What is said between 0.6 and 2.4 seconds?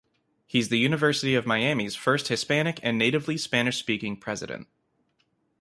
the University of Miami's first